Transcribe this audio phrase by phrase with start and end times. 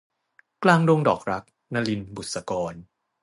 [0.63, 1.43] กลางดงดอกรัก-
[1.73, 2.73] นลิน บุษกร